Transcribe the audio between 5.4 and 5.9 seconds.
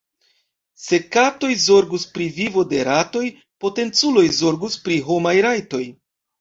rajtoj.